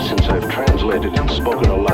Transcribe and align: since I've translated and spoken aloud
since 0.00 0.28
I've 0.28 0.48
translated 0.50 1.18
and 1.18 1.30
spoken 1.30 1.70
aloud 1.70 1.87